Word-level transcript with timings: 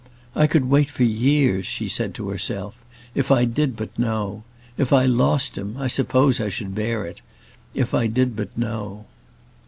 "I 0.35 0.47
could 0.47 0.67
wait 0.67 0.89
for 0.89 1.03
years," 1.03 1.67
she 1.67 1.87
said 1.87 2.15
to 2.15 2.29
herself, 2.31 2.73
"if 3.13 3.29
I 3.29 3.45
did 3.45 3.75
but 3.75 3.99
know. 3.99 4.41
If 4.75 4.91
I 4.91 5.05
lost 5.05 5.59
him, 5.59 5.75
I 5.77 5.85
suppose 5.85 6.41
I 6.41 6.49
should 6.49 6.73
bear 6.73 7.05
it, 7.05 7.21
if 7.75 7.93
I 7.93 8.07
did 8.07 8.35
but 8.35 8.57
know." 8.57 9.05